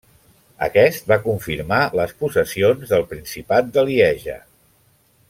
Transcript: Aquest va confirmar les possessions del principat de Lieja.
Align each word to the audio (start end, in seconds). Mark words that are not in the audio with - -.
Aquest 0.67 1.11
va 1.11 1.17
confirmar 1.25 1.81
les 1.99 2.15
possessions 2.23 2.95
del 2.95 3.05
principat 3.15 3.71
de 3.77 3.85
Lieja. 3.91 4.39